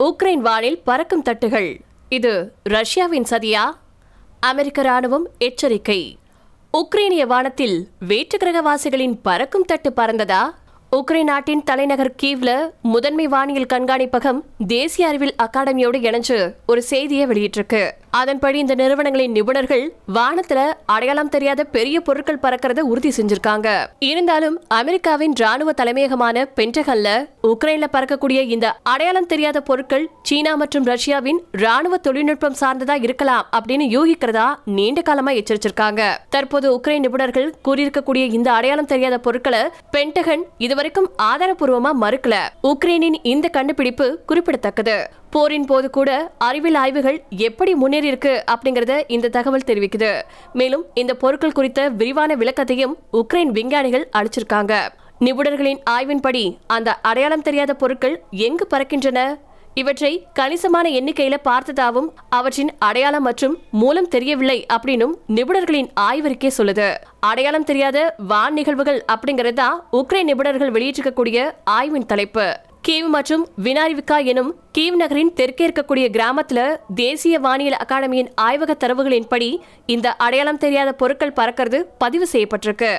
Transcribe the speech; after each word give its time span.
Ukraine 0.00 0.40
வானில் 0.40 0.82
பறக்கும் 0.82 1.22
தட்டுகள். 1.22 1.80
இது 2.08 2.52
ரஷ்யாவின் 2.62 3.26
சதியா? 3.30 3.76
அமெரிக்க 4.40 4.82
ராணுவம் 4.82 5.22
எச்சரிக்கை. 5.38 6.16
உக்ரைனிய 6.72 7.26
வானத்தில் 7.26 7.88
வேற்றுக்கிரகவாசிகளின் 8.08 9.18
பறக்கும் 9.22 9.64
தட்டு 9.64 9.92
பறந்ததா? 9.96 10.50
உக்ரைன் 10.92 11.22
நாட்டின் 11.22 11.62
தலைநகர் 11.62 12.14
கீவ்ல 12.22 12.70
முதன்மை 12.82 13.26
வானியல் 13.26 13.66
கண்காணிப்பகம் 13.66 14.40
தேசிய 14.66 15.08
அறிவியல் 15.08 15.34
அகாடமியோடு 15.42 15.98
இணைஞ்சு 15.98 16.54
ஒரு 16.66 16.82
செய்தியை 16.82 17.26
வெளியிட்டிருக்கு. 17.26 17.90
அதன்படி 18.10 18.58
இந்த 18.58 18.74
நிறுவனங்களின் 18.74 19.32
நிபுணர்கள் 19.32 19.92
வானத்துல 20.14 20.72
அடையாளம் 20.86 21.28
தெரியாத 21.28 21.64
பெரிய 21.64 22.00
பொருட்கள் 22.00 22.38
பறக்கிறத 22.42 22.80
உறுதி 22.80 23.08
செஞ்சிருக்காங்க. 23.08 23.86
இருந்தாலும் 23.98 24.62
அமெரிக்காவின் 24.68 25.32
ராணுவ 25.32 25.72
தலைமையகமான 25.72 26.44
பென்டகன்ல 26.56 27.28
உக்ரைன்ல 27.42 27.84
பறக்கக்கூடிய 27.92 28.40
இந்த 28.48 28.76
அடையாளம் 28.82 29.26
தெரியாத 29.26 29.60
பொருட்கள் 29.60 30.10
சீனா 30.22 30.54
மற்றும் 30.54 30.84
ரஷ்யாவின் 30.84 31.42
ராணுவ 31.52 31.96
தொழில்நுட்பம் 31.96 32.56
சார்ந்ததா 32.60 33.02
இருக்கலாம் 33.02 33.46
அப்படின்னு 33.56 33.86
யூகிக்கிறதா 33.96 34.54
நீண்ட 34.64 35.02
காலமா 35.02 35.30
எச்சரிச்சிருக்காங்க. 35.30 36.16
தற்போது 36.28 36.80
உக்ரைன் 36.80 37.04
நிபுணர்கள் 37.06 37.54
கூறியிருக்கக்கூடிய 37.64 38.32
இந்த 38.32 38.52
அடையாளம் 38.52 38.86
தெரியாத 38.86 39.18
பொருட்களை 39.18 39.62
பென்டகன் 39.96 40.42
இதுவரைக்கும் 40.58 41.10
ஆதாரப்பூர்வமா 41.22 41.90
மறுக்கல. 42.00 42.34
உக்ரைனின் 42.62 43.18
இந்த 43.22 43.48
கண்டுபிடிப்பு 43.48 44.18
குறிப்பிடத்தக்கது. 44.26 45.18
போரின் 45.34 45.64
போது 45.64 45.90
கூட 45.90 46.10
அறிவியல் 46.38 46.78
ஆய்வுகள் 46.82 47.18
எப்படி 47.28 47.72
முன்னேறியிருக்கு 47.74 48.32
அப்படிங்கறத 48.52 49.02
இந்த 49.06 49.28
தகவல் 49.28 49.66
தெரிவிக்குது. 49.66 50.22
மேலும் 50.52 50.84
இந்த 50.94 51.14
பொருட்கள் 51.14 51.52
குறித்த 51.52 51.88
விரிவான 51.88 52.34
விளக்கத்தையும் 52.34 52.96
உக்ரைன் 53.12 53.52
விஞ்ஞானிகள் 53.58 54.08
அளிச்சிருக்காங்க. 54.18 54.74
நிபுணர்களின் 55.18 55.80
ஆய்வின்படி 55.90 56.56
அந்த 56.66 56.94
அடையாளம் 56.94 57.42
தெரியாத 57.42 57.74
பொருட்கள் 57.74 58.22
எங்கு 58.30 58.66
பறக்கின்றன? 58.70 59.20
இவற்றை 59.74 60.26
கணிசமான 60.32 60.86
எண்ணிக்கையில 60.88 61.36
பார்த்ததாவும் 61.48 62.08
அவற்றின் 62.28 62.70
அடையாளம் 62.78 63.22
மற்றும் 63.22 63.54
மூலம் 63.70 64.08
தெரியவில்லை 64.08 64.66
அப்படின்னும் 64.72 65.14
நிபுணர்களின் 65.26 65.90
ஆய்வறிக்கை 66.00 66.50
சொல்லுது. 66.58 66.88
அடையாளம் 67.20 67.64
தெரியாத 67.64 68.14
வான் 68.18 68.52
நிகழ்வுகள் 68.52 69.04
அப்படிங்கறது 69.12 69.52
தான் 69.52 69.84
உக்ரைன் 69.92 70.28
நிபுணர்கள் 70.30 70.74
வெளியிட்டிருக்கக்கூடிய 70.76 71.50
ஆய்வின் 71.64 72.06
தலைப்பு. 72.06 72.48
கீவ் 72.86 73.08
மற்றும் 73.14 73.42
வினாரிவிக்கா 73.64 74.16
எனும் 74.24 74.50
கீவ் 74.76 74.94
நகரின் 75.00 75.32
தெற்கே 75.38 75.64
இருக்கக்கூடிய 75.66 76.06
கிராமத்துல 76.14 76.60
தேசிய 76.94 77.38
வானியல் 77.38 77.76
அகாடமியின் 77.84 78.30
ஆய்வக 78.46 78.74
தரவுகளின்படி 78.74 79.48
இந்த 79.94 80.12
அடையாளம் 80.24 80.60
தெரியாத 80.64 80.92
பொருட்கள் 80.92 81.34
பறக்கிறது 81.40 81.78
பதிவு 81.98 82.28
செய்யப்பட்டிருக்கு. 82.32 82.92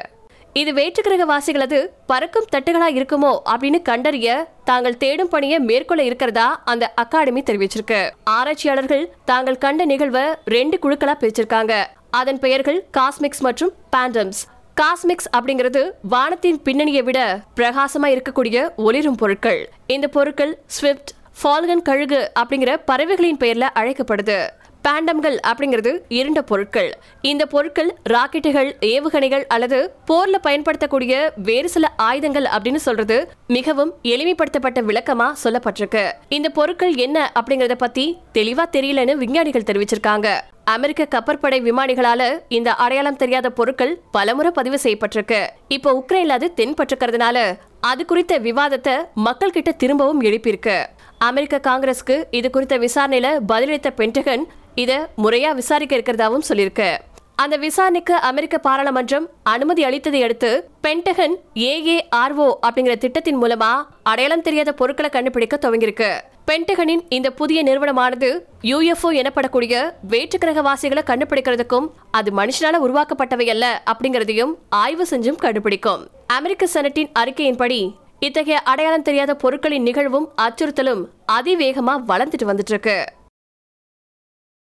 இது 0.53 0.71
வேற்றுக்கிரகவாசிகளது 0.73 1.79
பறக்கும் 2.05 2.47
தட்டுகளா 2.53 2.89
இருக்குமோ 2.99 3.33
அப்படின்னு 3.53 3.81
கண்டறிய 3.81 4.37
தாங்கள் 4.63 4.99
தேடும் 5.03 5.33
பணியை 5.33 5.59
மேற்கொள்ள 5.59 6.03
இருக்கிறதா 6.03 6.47
அந்த 6.65 6.93
அகாடமி 7.03 7.43
தெரிவிச்சிருக்கு. 7.49 8.01
ஆராய்ச்சியாளர்கள் 8.37 9.05
தாங்கள் 9.25 9.61
கண்ட 9.65 9.85
நிகழ்வை 9.85 10.25
ரெண்டு 10.57 10.77
குழுக்களா 10.83 11.15
பிரிச்சிருக்காங்க. 11.21 11.75
அதன் 12.21 12.39
பெயர்கள் 12.39 12.81
காஸ்மிக்ஸ் 12.97 13.45
மற்றும் 13.47 13.75
பேண்டம்ஸ். 13.95 14.41
காஸ்மிக்ஸ் 14.81 15.29
அப்படிங்கிறது 15.37 15.91
வானத்தின் 16.01 16.61
பின்னணியை 16.61 17.03
விட 17.03 17.41
பிரகாசமா 17.55 18.07
இருக்கக்கூடிய 18.07 18.75
ஒளிரும் 18.75 19.15
பொருட்கள். 19.15 19.69
இந்த 19.87 20.07
பொருட்கள் 20.07 20.61
ஸ்விஃப்ட் 20.65 21.09
ஃபால்கன் 21.43 21.81
கழுகு 21.81 22.31
அப்படிங்கிற 22.39 22.81
பறவைகளின் 22.85 23.37
பெயர்ல 23.37 23.67
அழைக்கப்படுது. 23.75 24.49
பேண்டம்கள் 24.87 25.39
அப்படிங்கிறது 25.47 25.99
இருண்ட 26.07 26.41
பொருட்கள். 26.41 26.97
இந்த 27.21 27.45
பொருட்கள் 27.45 27.95
ராக்கெட்டுகள் 28.09 28.69
ஏவுகணைகள் 28.81 29.43
அல்லது 29.47 29.93
போர்ல 30.07 30.37
பயன்படுத்தக்கூடிய 30.41 31.33
வேறு 31.35 31.69
சில 31.69 31.91
ஆயுதங்கள் 31.95 32.47
அப்படின்னு 32.57 32.75
சொல்றது 32.75 33.31
மிகவும் 33.47 33.93
எளிமைப்படுத்தப்பட்ட 34.03 34.81
விளக்கமா 34.81 35.33
சொல்லப்பட்டிருக்கு. 35.43 36.11
இந்த 36.29 36.49
பொருட்கள் 36.49 36.95
என்ன 36.95 37.31
அப்படிங்கறத 37.39 37.73
பத்தி 37.73 38.17
தெளிவா 38.33 38.65
தெரியலன்னு 38.71 39.13
விஞ்ஞானிகள் 39.13 39.69
தெரிவிச்சிருக்காங்க. 39.71 40.41
அமெரிக்க 40.63 41.07
கப்பற்படை 41.15 41.59
விமானிகளால 41.67 42.21
இந்த 42.47 42.73
அடையாளம் 42.73 43.15
தெரியாத 43.15 43.49
பொருட்கள் 43.49 44.01
பலமுறை 44.11 44.51
பதிவு 44.51 44.79
செய்யப்பட்டிருக்கு. 44.83 45.47
இப்போ 45.67 45.89
உக்ரைன்ல 45.99 46.37
அது 46.37 46.53
தென்பட்டிருக்கிறதுனால 46.55 47.57
அது 47.79 48.05
குறித்த 48.05 48.39
விவாதத்தை 48.39 48.95
மக்கள் 49.13 49.51
கிட்ட 49.51 49.71
திரும்பவும் 49.71 50.21
எழுப்பியிருக்கு. 50.21 50.85
அமெரிக்க 51.17 51.61
காங்கிரஸ்க்கு 51.69 52.23
இது 52.31 52.49
குறித்த 52.49 52.77
விசாரணையில 52.77 53.27
பதிலளித்த 53.47 53.89
பென்டகன் 53.97 54.43
இத 54.75 55.09
முறையா 55.17 55.51
விசாரிக்க 55.51 55.97
இருக்கிறதாவும் 55.97 56.47
சொல்லியிருக்கு. 56.49 56.97
அந்த 57.35 57.57
விசாரணைக்கு 57.57 58.15
அமெரிக்க 58.15 58.57
பாராளுமன்றம் 58.57 59.27
அனுமதி 59.43 59.83
அளித்ததை 59.83 60.23
அடுத்து 60.23 60.69
பென்டகன் 60.83 61.35
ஏஏஆர்ஓ 61.53 62.47
அப்படிங்கிற 62.67 62.95
திட்டத்தின் 62.97 63.41
மூலமா 63.41 63.83
அடையாளம் 64.03 64.41
தெரியாத 64.41 64.73
பொருட்களை 64.73 65.09
கண்டுபிடிக்க 65.09 65.57
துவங்கியிருக்கு. 65.61 66.09
பென்டகனின் 66.51 67.01
இந்த 67.09 67.31
புதிய 67.31 67.63
நிறுவனமானது 67.63 68.29
யூஎஃப்ஓ 68.61 69.09
எனப்படக்கூடிய 69.21 69.93
வேற்றுக்கிரகவாசிகளை 70.09 71.03
கண்டுபிடிக்கிறதுக்கும் 71.05 71.87
அது 72.11 72.31
மனுஷனால 72.31 72.81
உருவாக்கப்பட்டவை 72.87 73.47
அல்ல 73.47 73.83
அப்படிங்கறதையும் 73.93 74.53
ஆய்வு 74.69 75.07
செஞ்சும் 75.09 75.35
கண்டுபிடிக்கும். 75.35 76.07
அமெரிக்க 76.27 76.67
செனட்டின் 76.67 77.11
அறிக்கையின்படி 77.19 77.93
இத்தகைய 78.19 78.59
அடையாளம் 78.59 79.01
தெரியாத 79.01 79.35
பொருட்களின் 79.35 79.81
நிகழ்வும் 79.81 80.29
அச்சுறுத்தலும் 80.41 81.03
அதிவேகமா 81.31 81.95
வளர்ந்துட்டு 82.07 82.49
வந்துட்டு 82.51 82.73
இருக்கு. 82.75 83.05